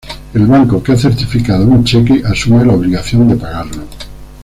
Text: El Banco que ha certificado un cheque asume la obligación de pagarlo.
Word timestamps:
El 0.33 0.47
Banco 0.47 0.81
que 0.81 0.93
ha 0.93 0.97
certificado 0.97 1.67
un 1.67 1.83
cheque 1.83 2.23
asume 2.25 2.65
la 2.65 2.73
obligación 2.73 3.27
de 3.27 3.35
pagarlo. 3.35 3.83